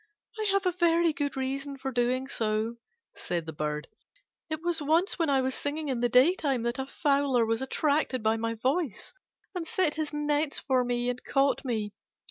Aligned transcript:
"I 0.39 0.45
have 0.45 0.65
a 0.65 0.71
very 0.71 1.13
good 1.13 1.37
reason 1.37 1.77
for 1.77 1.91
doing 1.91 2.27
so," 2.27 2.77
said 3.15 3.45
the 3.45 3.53
Bird: 3.53 3.87
"it 4.49 4.63
was 4.63 4.81
once 4.81 5.19
when 5.19 5.29
I 5.29 5.41
was 5.41 5.53
singing 5.53 5.89
in 5.89 5.99
the 5.99 6.09
daytime 6.09 6.63
that 6.63 6.79
a 6.79 6.87
fowler 6.87 7.45
was 7.45 7.61
attracted 7.61 8.23
by 8.23 8.35
my 8.35 8.55
voice, 8.55 9.13
and 9.53 9.67
set 9.67 9.93
his 9.93 10.11
nets 10.11 10.57
for 10.57 10.83
me 10.83 11.07
and 11.07 11.23
caught 11.23 11.63
me. 11.63 11.93